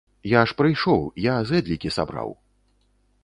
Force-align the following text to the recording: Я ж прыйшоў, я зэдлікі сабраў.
Я 0.29 0.39
ж 0.51 0.55
прыйшоў, 0.61 1.03
я 1.25 1.35
зэдлікі 1.51 1.93
сабраў. 1.97 2.29